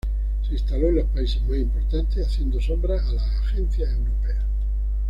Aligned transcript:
Se 0.41 0.53
instaló 0.53 0.87
en 0.89 0.95
los 0.95 1.07
países 1.09 1.43
más 1.43 1.59
importantes, 1.59 2.25
haciendo 2.25 2.59
sombra 2.59 2.95
a 2.95 3.11
las 3.11 3.23
agencias 3.45 3.91
europeas. 3.93 4.45